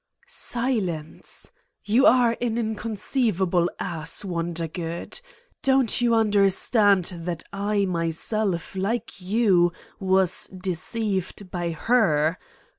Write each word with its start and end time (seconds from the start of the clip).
"Silence! 0.25 1.51
You 1.85 2.07
are 2.07 2.35
an 2.41 2.57
inconceivable 2.57 3.69
ass, 3.79 4.25
Won 4.25 4.51
dergood! 4.55 5.21
Don't 5.61 6.01
you 6.01 6.15
understand 6.15 7.05
that 7.17 7.43
I 7.53 7.85
myself, 7.85 8.75
like 8.75 9.21
you, 9.21 9.71
was 9.99 10.47
deceived 10.59 11.51
by 11.51 11.69
her! 11.73 12.39